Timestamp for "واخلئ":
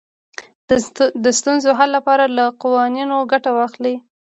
3.57-3.95